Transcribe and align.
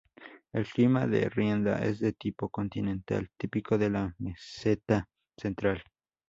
El 0.51 0.65
clima 0.65 1.05
de 1.05 1.29
Rienda 1.29 1.85
es 1.85 1.99
de 1.99 2.11
tipo 2.13 2.49
continental, 2.49 3.29
típico 3.37 3.77
de 3.77 3.91
la 3.91 4.15
meseta 4.17 5.07
central. 5.37 5.83